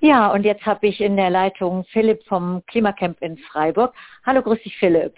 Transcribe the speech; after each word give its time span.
Ja, 0.00 0.32
und 0.32 0.44
jetzt 0.44 0.64
habe 0.64 0.86
ich 0.86 0.98
in 1.02 1.16
der 1.16 1.28
Leitung 1.28 1.84
Philipp 1.92 2.24
vom 2.24 2.64
Klimacamp 2.66 3.20
in 3.20 3.36
Freiburg. 3.36 3.94
Hallo, 4.24 4.40
grüß 4.40 4.62
dich, 4.62 4.76
Philipp. 4.78 5.14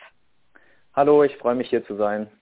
Hallo, 0.95 1.23
ich 1.23 1.37
freue 1.37 1.55
mich 1.55 1.71
hier 1.71 1.85
zu 1.87 1.97
sein. 1.97 2.29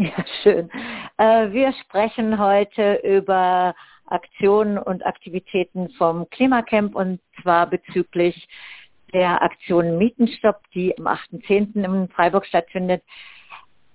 Ja, 0.00 0.24
schön. 0.44 0.70
Äh, 1.16 1.50
wir 1.50 1.72
sprechen 1.72 2.38
heute 2.38 3.00
über 3.02 3.74
Aktionen 4.06 4.78
und 4.78 5.04
Aktivitäten 5.04 5.90
vom 5.98 6.30
Klimacamp 6.30 6.94
und 6.94 7.20
zwar 7.42 7.66
bezüglich 7.66 8.48
der 9.12 9.42
Aktion 9.42 9.98
Mietenstopp, 9.98 10.60
die 10.72 10.96
am 10.98 11.08
8.10. 11.08 11.84
in 11.84 12.08
Freiburg 12.10 12.46
stattfindet. 12.46 13.02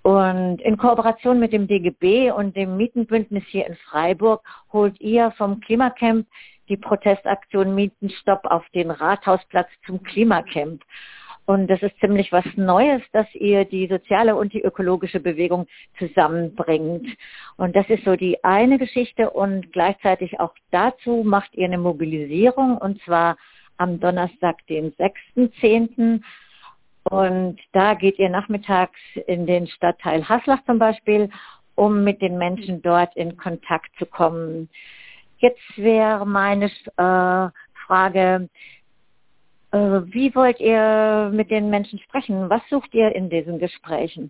Und 0.02 0.62
in 0.62 0.76
Kooperation 0.76 1.40
mit 1.40 1.54
dem 1.54 1.68
DGB 1.68 2.32
und 2.32 2.58
dem 2.58 2.76
Mietenbündnis 2.76 3.46
hier 3.48 3.66
in 3.66 3.78
Freiburg 3.90 4.44
holt 4.74 5.00
ihr 5.00 5.32
vom 5.38 5.62
Klimacamp 5.62 6.28
die 6.74 6.78
Protestaktion 6.78 7.76
Mietenstopp 7.76 8.46
auf 8.46 8.68
den 8.74 8.90
Rathausplatz 8.90 9.68
zum 9.86 10.02
Klimacamp. 10.02 10.82
Und 11.46 11.68
das 11.68 11.84
ist 11.84 12.00
ziemlich 12.00 12.32
was 12.32 12.46
Neues, 12.56 13.04
dass 13.12 13.28
ihr 13.36 13.66
die 13.66 13.88
soziale 13.88 14.36
und 14.36 14.54
die 14.54 14.64
ökologische 14.64 15.20
Bewegung 15.20 15.68
zusammenbringt. 16.00 17.06
Und 17.58 17.76
das 17.76 17.88
ist 17.90 18.06
so 18.06 18.16
die 18.16 18.44
eine 18.44 18.80
Geschichte 18.80 19.30
und 19.30 19.72
gleichzeitig 19.72 20.40
auch 20.40 20.54
dazu 20.72 21.24
macht 21.24 21.54
ihr 21.54 21.66
eine 21.66 21.78
Mobilisierung 21.78 22.78
und 22.80 23.00
zwar 23.04 23.38
am 23.78 24.00
Donnerstag, 24.00 24.66
den 24.68 24.94
6.10. 24.94 26.22
Und 27.04 27.60
da 27.74 27.94
geht 27.94 28.18
ihr 28.18 28.30
nachmittags 28.30 29.00
in 29.28 29.46
den 29.46 29.68
Stadtteil 29.68 30.28
Haslach 30.28 30.64
zum 30.66 30.80
Beispiel, 30.80 31.30
um 31.76 32.04
mit 32.04 32.20
den 32.22 32.40
Menschen 32.40 32.82
dort 32.82 33.16
in 33.16 33.38
Kontakt 33.38 33.92
zu 34.00 34.08
kommen. 34.08 34.70
Jetzt 35.44 35.76
wäre 35.76 36.26
meine 36.26 36.68
äh, 36.68 37.50
Frage, 37.86 38.48
äh, 39.74 39.78
wie 39.78 40.34
wollt 40.36 40.62
ihr 40.62 41.32
mit 41.34 41.52
den 41.52 41.70
Menschen 41.70 42.00
sprechen? 42.00 42.50
Was 42.50 42.62
sucht 42.70 42.94
ihr 42.94 43.14
in 43.14 43.30
diesen 43.30 43.60
Gesprächen? 43.60 44.30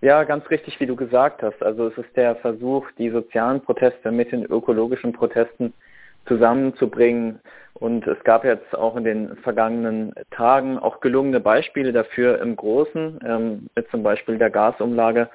Ja, 0.00 0.24
ganz 0.24 0.50
richtig, 0.50 0.80
wie 0.80 0.86
du 0.86 0.96
gesagt 0.96 1.44
hast. 1.44 1.62
Also 1.62 1.86
es 1.86 1.96
ist 1.96 2.16
der 2.16 2.34
Versuch, 2.34 2.90
die 2.98 3.08
sozialen 3.08 3.60
Proteste 3.60 4.10
mit 4.10 4.32
den 4.32 4.42
ökologischen 4.42 5.12
Protesten 5.12 5.72
zusammenzubringen. 6.26 7.38
Und 7.74 8.04
es 8.08 8.18
gab 8.24 8.44
jetzt 8.44 8.74
auch 8.74 8.96
in 8.96 9.04
den 9.04 9.36
vergangenen 9.44 10.12
Tagen 10.32 10.76
auch 10.76 10.98
gelungene 11.02 11.38
Beispiele 11.38 11.92
dafür 11.92 12.40
im 12.40 12.56
Großen, 12.56 13.20
ähm, 13.24 13.66
mit 13.76 13.88
zum 13.92 14.02
Beispiel 14.02 14.38
der 14.38 14.50
Gasumlage. 14.50 15.30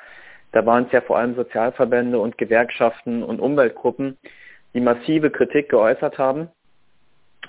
Da 0.52 0.66
waren 0.66 0.88
es 0.88 0.92
ja 0.92 1.00
vor 1.00 1.18
allem 1.18 1.36
Sozialverbände 1.36 2.20
und 2.20 2.38
Gewerkschaften 2.38 3.24
und 3.24 3.40
Umweltgruppen, 3.40 4.18
die 4.74 4.82
massive 4.82 5.30
Kritik 5.30 5.70
geäußert 5.70 6.18
haben. 6.18 6.50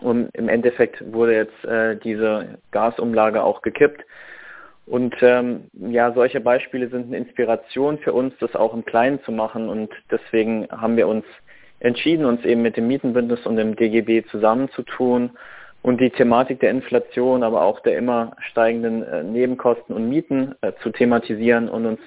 Und 0.01 0.31
im 0.35 0.49
Endeffekt 0.49 1.03
wurde 1.13 1.35
jetzt 1.35 1.65
äh, 1.65 1.97
diese 1.97 2.59
Gasumlage 2.71 3.43
auch 3.43 3.63
gekippt. 3.63 4.05
Und 4.87 5.15
ähm, 5.21 5.71
ja, 5.73 6.13
solche 6.13 6.41
Beispiele 6.41 6.89
sind 6.89 7.07
eine 7.07 7.19
Inspiration 7.19 7.99
für 7.99 8.13
uns, 8.13 8.35
das 8.41 8.57
auch 8.57 8.75
im 8.75 8.85
Kleinen 8.85 9.23
zu 9.23 9.33
machen. 9.33 9.69
Und 9.69 9.93
deswegen 10.11 10.67
haben 10.71 10.97
wir 10.97 11.07
uns 11.07 11.25
entschieden, 11.81 12.25
uns 12.25 12.45
eben 12.45 12.63
mit 12.63 12.77
dem 12.77 12.89
Mietenbündnis 12.89 13.47
und 13.47 13.57
dem 13.57 13.77
DGB 13.77 14.25
zusammenzutun 14.31 15.31
und 15.83 16.01
die 16.01 16.11
Thematik 16.11 16.61
der 16.61 16.71
Inflation, 16.71 17.43
aber 17.43 17.63
auch 17.63 17.81
der 17.81 17.97
immer 17.97 18.37
steigenden 18.51 19.03
äh, 19.03 19.23
Nebenkosten 19.23 19.95
und 19.95 20.09
Mieten 20.09 20.55
äh, 20.61 20.73
zu 20.83 20.91
thematisieren 20.91 21.69
und 21.69 21.87
uns 21.87 22.01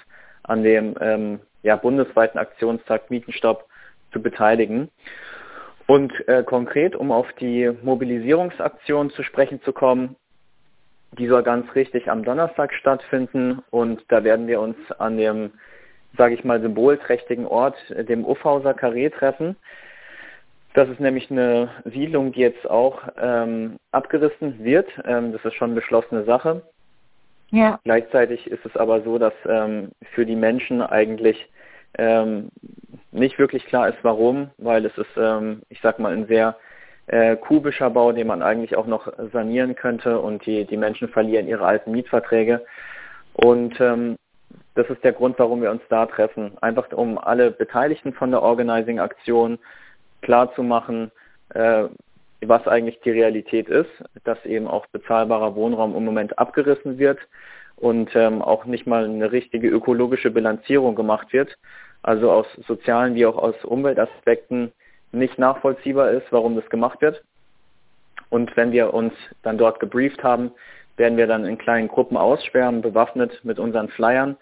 an 0.43 0.63
dem 0.63 0.95
ähm, 0.99 1.39
ja, 1.63 1.75
bundesweiten 1.75 2.39
Aktionstag 2.39 3.09
Mietenstopp 3.09 3.65
zu 4.13 4.21
beteiligen. 4.21 4.89
Und 5.85 6.27
äh, 6.29 6.43
konkret, 6.43 6.95
um 6.95 7.11
auf 7.11 7.27
die 7.41 7.69
Mobilisierungsaktion 7.81 9.09
zu 9.09 9.23
sprechen 9.23 9.61
zu 9.63 9.73
kommen, 9.73 10.15
die 11.17 11.27
soll 11.27 11.43
ganz 11.43 11.75
richtig 11.75 12.09
am 12.09 12.23
Donnerstag 12.23 12.73
stattfinden 12.73 13.61
und 13.69 14.01
da 14.07 14.23
werden 14.23 14.47
wir 14.47 14.61
uns 14.61 14.77
an 14.97 15.17
dem 15.17 15.51
sage 16.17 16.35
ich 16.35 16.43
mal, 16.43 16.61
symbolträchtigen 16.61 17.45
Ort, 17.45 17.75
äh, 17.91 18.03
dem 18.03 18.25
Uffhauser 18.25 18.73
Karree 18.73 19.09
treffen. 19.09 19.55
Das 20.73 20.89
ist 20.89 20.99
nämlich 20.99 21.29
eine 21.29 21.69
Siedlung, 21.85 22.31
die 22.31 22.41
jetzt 22.41 22.67
auch 22.69 23.01
ähm, 23.19 23.77
abgerissen 23.91 24.63
wird. 24.63 24.87
Ähm, 25.05 25.31
das 25.31 25.43
ist 25.45 25.53
schon 25.53 25.71
eine 25.71 25.79
beschlossene 25.79 26.23
Sache. 26.23 26.63
Ja. 27.51 27.79
Gleichzeitig 27.83 28.47
ist 28.47 28.65
es 28.65 28.75
aber 28.75 29.01
so, 29.01 29.19
dass 29.19 29.33
ähm, 29.47 29.91
für 30.15 30.25
die 30.25 30.35
Menschen 30.35 30.81
eigentlich 30.81 31.47
ähm, 31.99 32.49
nicht 33.13 33.39
wirklich 33.39 33.65
klar 33.65 33.89
ist, 33.89 33.97
warum, 34.01 34.49
weil 34.57 34.85
es 34.85 34.97
ist, 34.97 35.15
ähm, 35.17 35.61
ich 35.69 35.79
sag 35.81 35.99
mal, 35.99 36.13
ein 36.13 36.27
sehr 36.27 36.57
äh, 37.07 37.35
kubischer 37.35 37.89
Bau, 37.89 38.11
den 38.11 38.27
man 38.27 38.41
eigentlich 38.41 38.75
auch 38.75 38.87
noch 38.87 39.11
sanieren 39.31 39.75
könnte 39.75 40.19
und 40.19 40.45
die, 40.45 40.65
die 40.65 40.77
Menschen 40.77 41.09
verlieren 41.09 41.47
ihre 41.47 41.65
alten 41.65 41.91
Mietverträge. 41.91 42.65
Und 43.33 43.79
ähm, 43.79 44.17
das 44.75 44.89
ist 44.89 45.03
der 45.03 45.13
Grund, 45.13 45.37
warum 45.39 45.61
wir 45.61 45.71
uns 45.71 45.81
da 45.89 46.05
treffen. 46.05 46.53
Einfach 46.61 46.91
um 46.91 47.17
alle 47.17 47.51
Beteiligten 47.51 48.13
von 48.13 48.31
der 48.31 48.41
Organizing-Aktion 48.41 49.59
klarzumachen, 50.21 51.11
äh, 51.53 51.85
was 52.45 52.67
eigentlich 52.67 52.99
die 53.01 53.11
Realität 53.11 53.69
ist, 53.69 53.89
dass 54.23 54.43
eben 54.45 54.67
auch 54.67 54.85
bezahlbarer 54.87 55.55
Wohnraum 55.55 55.95
im 55.95 56.03
Moment 56.03 56.37
abgerissen 56.39 56.97
wird 56.97 57.19
und 57.75 58.15
ähm, 58.15 58.41
auch 58.41 58.65
nicht 58.65 58.87
mal 58.87 59.05
eine 59.05 59.31
richtige 59.31 59.69
ökologische 59.69 60.31
Bilanzierung 60.31 60.95
gemacht 60.95 61.31
wird. 61.33 61.57
Also 62.03 62.31
aus 62.31 62.45
sozialen 62.67 63.15
wie 63.15 63.25
auch 63.25 63.37
aus 63.37 63.55
Umweltaspekten 63.63 64.71
nicht 65.11 65.39
nachvollziehbar 65.39 66.11
ist, 66.11 66.27
warum 66.31 66.55
das 66.55 66.69
gemacht 66.69 67.01
wird. 67.01 67.23
Und 68.29 68.55
wenn 68.57 68.71
wir 68.71 68.93
uns 68.93 69.13
dann 69.41 69.57
dort 69.57 69.79
gebrieft 69.79 70.23
haben, 70.23 70.51
werden 70.97 71.17
wir 71.17 71.27
dann 71.27 71.45
in 71.45 71.57
kleinen 71.57 71.87
Gruppen 71.87 72.17
aussperren, 72.17 72.81
bewaffnet 72.81 73.39
mit 73.43 73.59
unseren 73.59 73.89
Flyern 73.89 74.37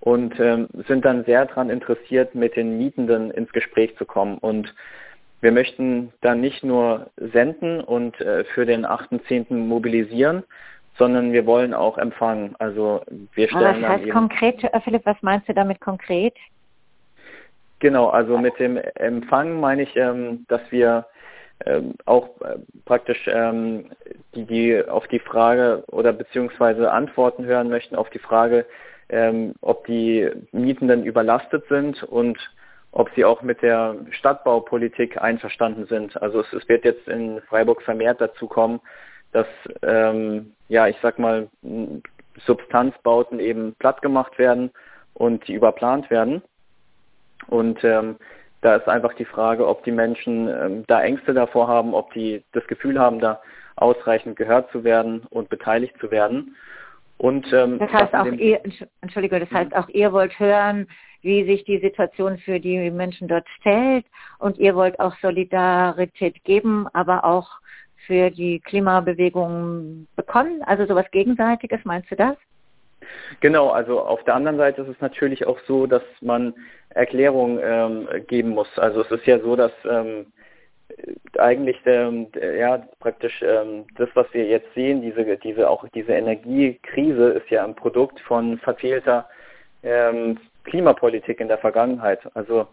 und 0.00 0.38
ähm, 0.40 0.68
sind 0.88 1.04
dann 1.04 1.24
sehr 1.24 1.46
daran 1.46 1.68
interessiert, 1.68 2.34
mit 2.34 2.56
den 2.56 2.78
Mietenden 2.78 3.30
ins 3.30 3.52
Gespräch 3.52 3.96
zu 3.96 4.06
kommen. 4.06 4.38
Und 4.38 4.74
wir 5.40 5.52
möchten 5.52 6.12
dann 6.20 6.40
nicht 6.40 6.64
nur 6.64 7.10
senden 7.16 7.80
und 7.80 8.20
äh, 8.20 8.44
für 8.44 8.66
den 8.66 8.86
8.10. 8.86 9.54
mobilisieren, 9.54 10.44
sondern 10.98 11.32
wir 11.32 11.46
wollen 11.46 11.74
auch 11.74 11.98
empfangen. 11.98 12.54
Also 12.58 13.02
wir 13.34 13.48
stellen 13.48 13.82
was 13.82 13.88
heißt 13.90 14.04
dann 14.04 14.10
konkret, 14.10 14.64
äh, 14.64 14.80
Philipp, 14.80 15.04
was 15.04 15.16
meinst 15.22 15.48
du 15.48 15.54
damit 15.54 15.80
konkret? 15.80 16.34
Genau, 17.80 18.08
also 18.10 18.38
mit 18.38 18.58
dem 18.58 18.76
Empfang 18.76 19.58
meine 19.58 19.82
ich, 19.82 19.96
ähm, 19.96 20.44
dass 20.48 20.60
wir 20.70 21.06
ähm, 21.66 21.94
auch 22.04 22.40
äh, 22.42 22.58
praktisch 22.84 23.26
ähm, 23.26 23.90
die, 24.34 24.44
die 24.44 24.82
auf 24.86 25.08
die 25.08 25.18
Frage 25.18 25.84
oder 25.88 26.12
beziehungsweise 26.12 26.90
Antworten 26.90 27.44
hören 27.44 27.68
möchten 27.68 27.96
auf 27.96 28.10
die 28.10 28.18
Frage, 28.18 28.66
ähm, 29.08 29.54
ob 29.62 29.86
die 29.86 30.30
Mietenden 30.52 31.04
überlastet 31.04 31.64
sind 31.68 32.02
und 32.02 32.38
ob 32.92 33.10
sie 33.14 33.24
auch 33.24 33.42
mit 33.42 33.62
der 33.62 33.96
Stadtbaupolitik 34.10 35.20
einverstanden 35.20 35.86
sind. 35.86 36.20
Also 36.20 36.40
es, 36.40 36.52
es 36.52 36.68
wird 36.68 36.84
jetzt 36.84 37.08
in 37.08 37.40
Freiburg 37.48 37.82
vermehrt 37.82 38.20
dazu 38.20 38.46
kommen, 38.46 38.80
dass, 39.32 39.46
ähm, 39.82 40.52
ja, 40.68 40.86
ich 40.88 40.96
sag 41.02 41.18
mal, 41.18 41.48
Substanzbauten 42.46 43.38
eben 43.38 43.74
platt 43.78 44.02
gemacht 44.02 44.38
werden 44.38 44.70
und 45.14 45.46
die 45.46 45.54
überplant 45.54 46.10
werden. 46.10 46.42
Und 47.48 47.82
ähm, 47.84 48.16
da 48.60 48.76
ist 48.76 48.88
einfach 48.88 49.14
die 49.14 49.24
Frage, 49.24 49.66
ob 49.66 49.84
die 49.84 49.92
Menschen 49.92 50.48
ähm, 50.48 50.84
da 50.86 51.02
Ängste 51.02 51.32
davor 51.32 51.68
haben, 51.68 51.94
ob 51.94 52.12
die 52.12 52.44
das 52.52 52.66
Gefühl 52.66 52.98
haben, 52.98 53.20
da 53.20 53.40
ausreichend 53.76 54.36
gehört 54.36 54.70
zu 54.70 54.84
werden 54.84 55.22
und 55.30 55.48
beteiligt 55.48 55.94
zu 55.98 56.10
werden. 56.10 56.56
Und, 57.16 57.52
ähm, 57.52 57.78
das 57.78 57.92
heißt 57.92 58.14
auch 58.14 58.26
ihr, 58.26 58.60
Entschuldige, 59.00 59.40
das 59.40 59.50
heißt 59.50 59.74
auch 59.74 59.88
ihr 59.88 60.12
wollt 60.12 60.38
hören, 60.38 60.86
wie 61.22 61.44
sich 61.44 61.64
die 61.64 61.78
Situation 61.78 62.38
für 62.38 62.60
die 62.60 62.90
Menschen 62.90 63.28
dort 63.28 63.46
stellt 63.58 64.06
und 64.38 64.58
ihr 64.58 64.74
wollt 64.74 64.98
auch 65.00 65.14
Solidarität 65.20 66.42
geben, 66.44 66.86
aber 66.94 67.24
auch 67.24 67.48
für 68.06 68.30
die 68.30 68.60
Klimabewegung 68.60 70.06
bekommen, 70.16 70.62
also 70.62 70.86
sowas 70.86 71.06
Gegenseitiges, 71.10 71.80
meinst 71.84 72.10
du 72.10 72.16
das? 72.16 72.36
Genau, 73.40 73.68
also 73.70 74.00
auf 74.00 74.22
der 74.24 74.34
anderen 74.34 74.56
Seite 74.56 74.82
ist 74.82 74.88
es 74.88 75.00
natürlich 75.00 75.46
auch 75.46 75.58
so, 75.66 75.86
dass 75.86 76.02
man 76.20 76.54
Erklärungen 76.90 77.60
ähm, 77.62 78.08
geben 78.26 78.50
muss. 78.50 78.68
Also 78.78 79.02
es 79.02 79.10
ist 79.10 79.26
ja 79.26 79.38
so, 79.38 79.56
dass 79.56 79.72
ähm, 79.88 80.26
eigentlich 81.38 81.76
ähm, 81.86 82.26
ja 82.58 82.82
praktisch 82.98 83.42
ähm, 83.42 83.86
das, 83.96 84.08
was 84.14 84.26
wir 84.32 84.44
jetzt 84.44 84.74
sehen, 84.74 85.02
diese 85.02 85.36
diese 85.36 85.70
auch 85.70 85.86
diese 85.94 86.12
Energiekrise 86.12 87.30
ist 87.30 87.48
ja 87.50 87.64
ein 87.64 87.76
Produkt 87.76 88.20
von 88.20 88.58
verfehlter 88.58 89.28
ähm, 89.82 90.38
Klimapolitik 90.64 91.40
in 91.40 91.48
der 91.48 91.58
Vergangenheit. 91.58 92.20
Also 92.34 92.66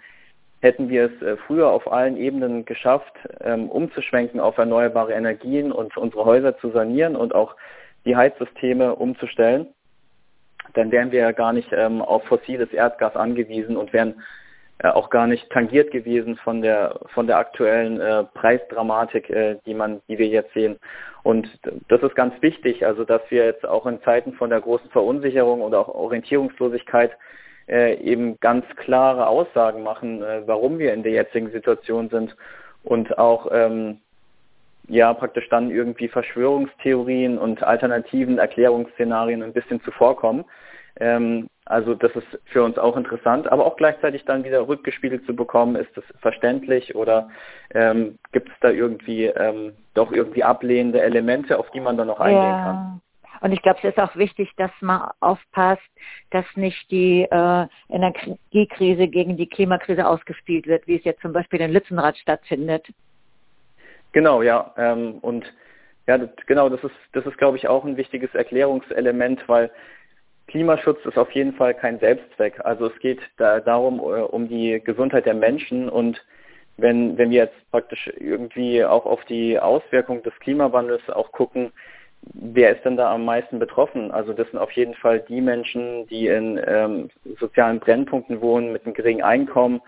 hätten 0.61 0.89
wir 0.89 1.05
es 1.05 1.21
äh, 1.21 1.37
früher 1.37 1.69
auf 1.69 1.91
allen 1.91 2.17
Ebenen 2.17 2.65
geschafft, 2.65 3.13
ähm, 3.41 3.69
umzuschwenken 3.69 4.39
auf 4.39 4.57
erneuerbare 4.57 5.13
Energien 5.13 5.71
und 5.71 5.95
unsere 5.97 6.25
Häuser 6.25 6.57
zu 6.57 6.71
sanieren 6.71 7.15
und 7.15 7.35
auch 7.35 7.55
die 8.05 8.15
Heizsysteme 8.15 8.95
umzustellen, 8.95 9.67
dann 10.73 10.91
wären 10.91 11.11
wir 11.11 11.21
ja 11.21 11.31
gar 11.31 11.53
nicht 11.53 11.69
ähm, 11.71 12.01
auf 12.01 12.23
fossiles 12.25 12.71
Erdgas 12.71 13.15
angewiesen 13.15 13.77
und 13.77 13.93
wären 13.93 14.21
äh, 14.79 14.89
auch 14.89 15.09
gar 15.09 15.27
nicht 15.27 15.49
tangiert 15.49 15.91
gewesen 15.91 16.37
von 16.37 16.61
der 16.61 16.99
von 17.13 17.27
der 17.27 17.37
aktuellen 17.37 17.99
äh, 17.99 18.23
Preisdramatik, 18.25 19.29
äh, 19.29 19.57
die 19.65 19.73
man, 19.73 20.01
die 20.07 20.17
wir 20.17 20.27
jetzt 20.27 20.53
sehen. 20.53 20.79
Und 21.23 21.47
das 21.89 22.01
ist 22.03 22.15
ganz 22.15 22.39
wichtig, 22.41 22.85
also 22.85 23.03
dass 23.03 23.21
wir 23.29 23.45
jetzt 23.45 23.65
auch 23.65 23.85
in 23.85 24.01
Zeiten 24.03 24.33
von 24.33 24.49
der 24.49 24.61
großen 24.61 24.89
Verunsicherung 24.91 25.61
oder 25.61 25.79
auch 25.79 25.89
Orientierungslosigkeit 25.89 27.11
äh, 27.67 27.95
eben 27.99 28.39
ganz 28.39 28.65
klare 28.75 29.27
Aussagen 29.27 29.83
machen, 29.83 30.21
äh, 30.23 30.43
warum 30.45 30.79
wir 30.79 30.93
in 30.93 31.03
der 31.03 31.11
jetzigen 31.11 31.51
Situation 31.51 32.09
sind 32.09 32.35
und 32.83 33.17
auch 33.17 33.47
ähm, 33.51 33.99
ja 34.87 35.13
praktisch 35.13 35.47
dann 35.49 35.69
irgendwie 35.69 36.07
Verschwörungstheorien 36.07 37.37
und 37.37 37.63
alternativen 37.63 38.37
Erklärungsszenarien 38.37 39.43
ein 39.43 39.53
bisschen 39.53 39.81
zuvorkommen. 39.81 40.45
Ähm, 40.99 41.49
also 41.65 41.93
das 41.95 42.11
ist 42.15 42.39
für 42.45 42.63
uns 42.63 42.77
auch 42.77 42.95
interessant, 42.95 43.51
aber 43.51 43.65
auch 43.65 43.75
gleichzeitig 43.75 44.23
dann 44.25 44.43
wieder 44.43 44.67
rückgespiegelt 44.67 45.25
zu 45.25 45.35
bekommen, 45.35 45.75
ist 45.75 45.95
das 45.95 46.05
verständlich 46.21 46.95
oder 46.95 47.29
ähm, 47.73 48.17
gibt 48.31 48.49
es 48.49 48.55
da 48.61 48.69
irgendwie 48.69 49.25
ähm, 49.25 49.73
doch 49.93 50.11
irgendwie 50.11 50.43
ablehnende 50.43 51.01
Elemente, 51.01 51.59
auf 51.59 51.69
die 51.71 51.81
man 51.81 51.97
dann 51.97 52.07
noch 52.07 52.19
eingehen 52.19 52.41
ja. 52.41 52.63
kann? 52.63 53.01
Und 53.41 53.51
ich 53.51 53.61
glaube, 53.61 53.79
es 53.83 53.89
ist 53.89 53.99
auch 53.99 54.15
wichtig, 54.15 54.49
dass 54.57 54.71
man 54.81 55.11
aufpasst, 55.19 55.83
dass 56.31 56.45
nicht 56.55 56.89
die 56.89 57.23
äh, 57.29 57.67
Energiekrise 57.89 59.07
gegen 59.07 59.37
die 59.37 59.47
Klimakrise 59.47 60.07
ausgespielt 60.07 60.65
wird, 60.65 60.87
wie 60.87 60.95
es 60.95 61.03
jetzt 61.03 61.21
zum 61.21 61.33
Beispiel 61.33 61.61
in 61.61 61.71
Lützenrad 61.71 62.17
stattfindet. 62.17 62.87
Genau, 64.11 64.41
ja. 64.41 64.73
Ähm, 64.77 65.19
und 65.21 65.45
ja, 66.07 66.17
das, 66.17 66.29
genau, 66.45 66.69
das 66.69 66.83
ist, 66.83 66.95
das 67.13 67.25
ist, 67.25 67.37
glaube 67.37 67.57
ich, 67.57 67.67
auch 67.67 67.83
ein 67.85 67.97
wichtiges 67.97 68.33
Erklärungselement, 68.33 69.47
weil 69.47 69.69
Klimaschutz 70.47 71.05
ist 71.05 71.17
auf 71.17 71.31
jeden 71.31 71.53
Fall 71.53 71.73
kein 71.73 71.99
Selbstzweck. 71.99 72.59
Also 72.63 72.87
es 72.87 72.97
geht 72.99 73.19
da 73.37 73.59
darum, 73.59 73.99
äh, 73.99 74.21
um 74.21 74.47
die 74.47 74.81
Gesundheit 74.83 75.25
der 75.25 75.33
Menschen 75.33 75.89
und 75.89 76.23
wenn, 76.77 77.17
wenn 77.17 77.31
wir 77.31 77.39
jetzt 77.43 77.71
praktisch 77.71 78.09
irgendwie 78.19 78.85
auch 78.85 79.05
auf 79.05 79.25
die 79.25 79.59
Auswirkungen 79.59 80.21
des 80.23 80.33
Klimawandels 80.39 81.09
auch 81.09 81.31
gucken, 81.31 81.71
wer 82.33 82.75
ist 82.75 82.85
denn 82.85 82.97
da 82.97 83.13
am 83.13 83.25
meisten 83.25 83.59
betroffen? 83.59 84.11
Also 84.11 84.33
das 84.33 84.49
sind 84.49 84.59
auf 84.59 84.71
jeden 84.71 84.93
Fall 84.93 85.19
die 85.21 85.41
Menschen, 85.41 86.07
die 86.07 86.27
in 86.27 86.59
ähm, 86.65 87.09
sozialen 87.39 87.79
Brennpunkten 87.79 88.41
wohnen 88.41 88.71
mit 88.71 88.85
einem 88.85 88.93
geringen 88.93 89.23
Einkommen. 89.23 89.81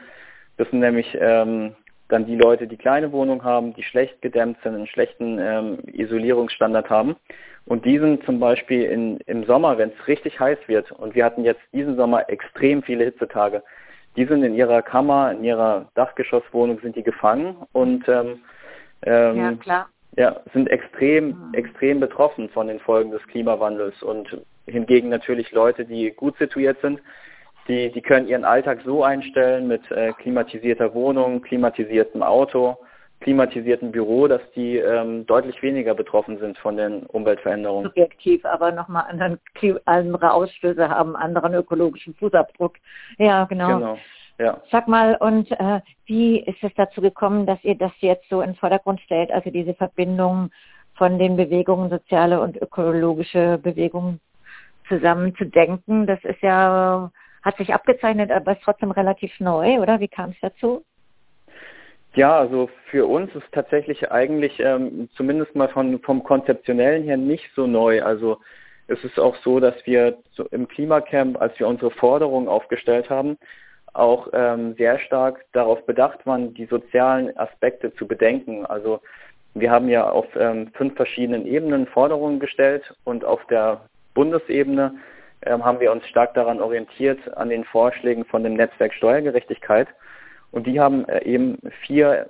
Das 0.58 0.70
sind 0.70 0.80
nämlich 0.80 1.16
ähm, 1.20 1.76
dann 2.10 2.26
die 2.26 2.36
Leute, 2.36 2.68
die 2.68 2.78
kleine 2.78 3.12
Wohnungen 3.12 3.44
haben, 3.44 3.74
die 3.74 3.84
schlecht 3.84 4.22
gedämmt 4.22 4.58
sind, 4.64 4.76
einen 4.76 4.88
schlechten 4.88 5.40
ähm, 5.40 5.80
Isolierungsstandard 5.94 6.90
haben. 6.90 7.16
Und 7.66 7.86
die 7.86 8.00
sind 8.00 8.24
zum 8.26 8.40
Beispiel 8.40 8.84
in, 8.84 9.18
im 9.28 9.46
Sommer, 9.46 9.78
wenn 9.78 9.90
es 9.90 10.08
richtig 10.08 10.40
heiß 10.40 10.58
wird, 10.68 10.92
und 10.92 11.16
wir 11.16 11.24
hatten 11.24 11.44
jetzt 11.44 11.62
diesen 11.72 11.96
Sommer 11.96 12.28
extrem 12.30 12.82
viele 12.82 13.06
Hitzetage, 13.06 13.64
die 14.16 14.26
sind 14.26 14.44
in 14.44 14.56
ihrer 14.56 14.82
Kammer, 14.82 15.32
in 15.32 15.44
ihrer 15.44 15.88
Dachgeschosswohnung 15.94 16.80
sind 16.82 16.96
die 16.96 17.04
gefangen 17.04 17.56
und 17.72 18.08
ähm, 18.10 18.40
ähm, 19.04 19.60
ja. 19.64 19.88
Ja, 20.18 20.42
sind 20.54 20.70
extrem, 20.70 21.28
mhm. 21.28 21.54
extrem 21.54 22.00
betroffen 22.00 22.50
von 22.50 22.68
den 22.68 22.80
Folgen 22.80 23.12
des 23.12 23.26
Klimawandels 23.28 24.02
und 24.02 24.42
hingegen 24.66 25.10
natürlich 25.10 25.52
Leute, 25.52 25.86
die 25.86 26.10
gut 26.12 26.36
situiert 26.38 26.82
sind, 26.82 27.00
die, 27.70 27.92
die 27.92 28.02
können 28.02 28.28
ihren 28.28 28.44
Alltag 28.44 28.80
so 28.84 29.04
einstellen 29.04 29.68
mit 29.68 29.90
äh, 29.92 30.12
klimatisierter 30.14 30.94
Wohnung, 30.94 31.42
klimatisiertem 31.42 32.24
Auto, 32.24 32.78
klimatisierten 33.22 33.92
Büro, 33.92 34.28
dass 34.28 34.42
die 34.56 34.78
ähm, 34.78 35.26
deutlich 35.28 35.62
weniger 35.62 35.94
betroffen 35.94 36.40
sind 36.40 36.58
von 36.58 36.78
den 36.78 37.04
Umweltveränderungen. 37.04 37.86
Subjektiv, 37.86 38.44
aber 38.46 38.72
nochmal 38.72 39.06
anderen, 39.10 39.40
andere 39.86 40.34
Ausstöße 40.34 40.90
haben, 40.90 41.16
anderen 41.16 41.54
ökologischen 41.54 42.16
Fußabdruck. 42.16 42.76
Ja, 43.18 43.46
genau. 43.46 43.78
genau. 43.78 43.98
Ja. 44.40 44.62
Sag 44.72 44.88
mal, 44.88 45.18
und 45.20 45.52
äh, 45.52 45.82
wie 46.06 46.40
ist 46.40 46.64
es 46.64 46.72
dazu 46.76 47.02
gekommen, 47.02 47.46
dass 47.46 47.62
ihr 47.64 47.76
das 47.76 47.92
jetzt 48.00 48.28
so 48.30 48.42
in 48.42 48.52
den 48.52 48.56
Vordergrund 48.56 49.02
stellt, 49.02 49.32
also 49.32 49.50
diese 49.50 49.74
Verbindung 49.74 50.50
von 50.96 51.20
den 51.20 51.36
Bewegungen, 51.36 51.90
soziale 51.90 52.40
und 52.40 52.56
ökologische 52.56 53.60
Bewegungen 53.62 54.22
zusammen 54.88 55.36
zu 55.36 55.46
denken? 55.46 56.08
Das 56.08 56.24
ist 56.24 56.42
ja 56.42 57.12
hat 57.44 57.58
sich 57.58 57.74
abgezeichnet, 57.74 58.32
aber 58.32 58.54
ist 58.54 58.64
trotzdem 58.64 58.92
relativ 58.92 59.40
neu, 59.40 59.80
oder? 59.80 60.00
Wie 60.00 60.08
kam 60.08 60.32
es 60.32 60.38
dazu? 60.42 60.84
Ja, 62.16 62.38
also 62.40 62.70
für 62.90 63.06
uns 63.06 63.34
ist 63.36 63.52
tatsächlich 63.52 64.12
eigentlich 64.12 64.60
ähm, 64.60 65.10
zumindest 65.16 65.56
mal 65.56 65.70
von, 65.70 66.00
vom 66.00 66.24
Konzeptionellen 66.24 67.04
her 67.04 67.18
nicht 67.18 67.50
so 67.56 67.68
neu. 67.68 68.02
Also 68.04 68.40
es 68.88 69.04
ist 69.04 69.20
auch 69.20 69.36
so, 69.38 69.60
dass 69.60 69.76
wir 69.86 70.18
im 70.52 70.68
Klimacamp, 70.68 71.40
als 71.40 71.58
wir 71.60 71.68
unsere 71.68 71.92
Forderungen 71.92 72.48
aufgestellt 72.48 73.10
haben, 73.10 73.38
auch 73.94 74.28
ähm, 74.34 74.76
sehr 74.76 75.00
stark 75.00 75.46
darauf 75.52 75.86
bedacht 75.86 76.26
waren, 76.26 76.54
die 76.54 76.66
sozialen 76.66 77.36
Aspekte 77.38 77.94
zu 77.94 78.08
bedenken. 78.08 78.66
Also 78.66 79.02
wir 79.54 79.72
haben 79.72 79.90
ja 79.90 80.10
auf 80.10 80.26
ähm, 80.36 80.72
fünf 80.74 80.96
verschiedenen 80.96 81.46
Ebenen 81.46 81.88
Forderungen 81.88 82.40
gestellt 82.40 82.94
und 83.04 83.24
auf 83.26 83.46
der 83.48 83.82
Bundesebene 84.14 84.96
haben 85.46 85.80
wir 85.80 85.92
uns 85.92 86.06
stark 86.08 86.34
daran 86.34 86.62
orientiert, 86.62 87.20
an 87.38 87.50
den 87.50 87.64
Vorschlägen 87.64 88.26
von 88.26 88.44
dem 88.44 88.56
Netzwerk 88.56 88.94
Steuergerechtigkeit. 88.94 89.88
Und 90.52 90.68
die 90.68 90.80
haben 90.80 91.08
äh, 91.08 91.24
eben 91.24 91.60
vier 91.86 92.30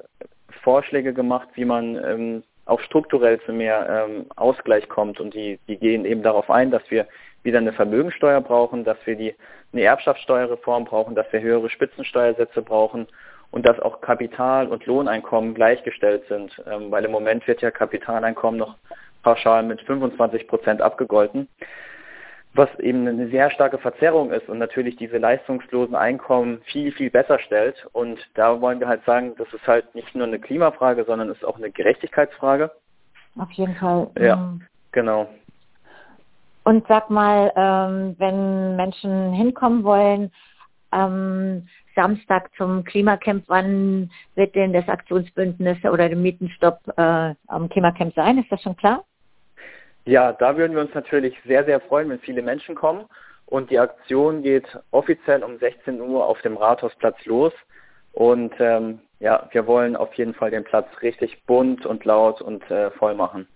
Vorschläge 0.62 1.14
gemacht, 1.14 1.48
wie 1.56 1.66
man 1.66 1.96
ähm, 2.04 2.44
auch 2.66 2.80
strukturell 2.82 3.40
zu 3.42 3.54
mehr 3.54 4.08
ähm, 4.08 4.26
Ausgleich 4.36 4.88
kommt. 4.90 5.20
Und 5.20 5.34
die, 5.34 5.60
die 5.68 5.78
gehen 5.78 6.06
eben 6.06 6.22
darauf 6.22 6.50
ein, 6.50 6.70
dass 6.70 6.84
wir 6.90 7.08
wieder 7.44 7.58
eine 7.58 7.74
Vermögensteuer 7.74 8.42
brauchen, 8.42 8.84
dass 8.84 8.98
wir 9.06 9.16
die, 9.16 9.36
eine 9.74 9.84
Erbschaftssteuerreform 9.84 10.86
brauchen, 10.86 11.16
dass 11.16 11.32
wir 11.32 11.42
höhere 11.42 11.70
Spitzensteuersätze 11.70 12.62
brauchen 12.62 13.08
und 13.52 13.66
dass 13.66 13.80
auch 13.80 14.02
Kapital- 14.02 14.68
und 14.68 14.86
Lohneinkommen 14.86 15.56
gleichgestellt 15.56 16.24
sind. 16.28 16.62
Ähm, 16.70 16.92
weil 16.92 17.06
im 17.06 17.12
Moment 17.12 17.48
wird 17.48 17.62
ja 17.62 17.72
Kapitaleinkommen 17.72 18.60
noch 18.60 18.76
pauschal 19.24 19.64
mit 19.64 19.82
25 19.82 20.48
Prozent 20.48 20.82
abgegolten 20.82 21.48
was 22.60 22.70
eben 22.80 23.08
eine 23.08 23.30
sehr 23.30 23.50
starke 23.52 23.78
Verzerrung 23.78 24.32
ist 24.32 24.50
und 24.50 24.60
natürlich 24.60 24.98
diese 24.98 25.18
leistungslosen 25.18 25.96
Einkommen 25.96 26.62
viel, 26.66 26.92
viel 26.92 27.10
besser 27.10 27.40
stellt. 27.40 27.88
Und 27.94 28.20
da 28.36 28.60
wollen 28.60 28.82
wir 28.82 28.88
halt 28.90 29.04
sagen, 29.06 29.34
das 29.38 29.48
ist 29.54 29.66
halt 29.66 29.96
nicht 29.96 30.14
nur 30.14 30.28
eine 30.28 30.40
Klimafrage, 30.40 31.06
sondern 31.06 31.30
es 31.30 31.38
ist 31.38 31.46
auch 31.46 31.58
eine 31.58 31.72
Gerechtigkeitsfrage. 31.72 32.70
Auf 33.38 33.50
jeden 33.52 33.76
Fall. 33.76 34.10
Ja, 34.20 34.36
mhm. 34.36 34.62
genau. 34.92 35.30
Und 36.66 36.86
sag 36.88 37.10
mal, 37.10 37.52
ähm, 37.56 38.16
wenn 38.20 38.76
Menschen 38.76 39.32
hinkommen 39.32 39.84
wollen, 39.86 40.32
ähm, 40.92 41.66
Samstag 41.96 42.52
zum 42.58 42.84
Klimacamp, 42.84 43.46
wann 43.48 44.12
wird 44.36 44.54
denn 44.56 44.74
das 44.74 44.88
Aktionsbündnis 44.90 45.78
oder 45.86 46.10
der 46.10 46.18
Mietenstopp 46.18 46.80
äh, 46.98 47.34
am 47.48 47.70
Klimacamp 47.70 48.14
sein? 48.16 48.38
Ist 48.38 48.52
das 48.52 48.62
schon 48.62 48.76
klar? 48.76 49.06
Ja, 50.06 50.34
da 50.34 50.58
würden 50.58 50.76
wir 50.76 50.82
uns 50.82 50.94
natürlich 50.94 51.36
sehr, 51.46 51.66
sehr 51.66 51.80
freuen, 51.82 52.10
wenn 52.10 52.20
viele 52.20 52.42
Menschen 52.42 52.76
kommen. 52.76 53.06
Und 53.46 53.72
die 53.72 53.80
Aktion 53.80 54.44
geht 54.44 54.66
offiziell 54.92 55.44
um 55.44 55.58
16 55.58 56.00
Uhr 56.02 56.26
auf 56.26 56.42
dem 56.42 56.58
Rathausplatz 56.58 57.18
los. 57.26 57.54
Und 58.14 58.54
ähm, 58.60 59.00
ja, 59.20 59.48
wir 59.52 59.68
wollen 59.68 59.96
auf 59.96 60.14
jeden 60.14 60.34
Fall 60.34 60.52
den 60.52 60.64
Platz 60.64 60.88
richtig 61.02 61.44
bunt 61.46 61.86
und 61.86 62.06
laut 62.06 62.42
und 62.42 62.70
äh, 62.70 62.92
voll 62.92 63.16
machen. 63.16 63.48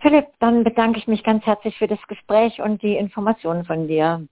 Philipp, 0.00 0.26
dann 0.38 0.64
bedanke 0.64 0.98
ich 0.98 1.06
mich 1.06 1.22
ganz 1.22 1.44
herzlich 1.44 1.76
für 1.76 1.86
das 1.86 2.00
Gespräch 2.08 2.60
und 2.60 2.82
die 2.82 2.96
Informationen 2.96 3.64
von 3.64 3.86
dir. 3.86 4.26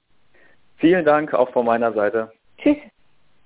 Vielen 0.77 1.05
Dank 1.05 1.35
auch 1.35 1.51
von 1.51 1.67
meiner 1.67 1.93
Seite. 1.93 2.33
Tschüss. 2.59 2.79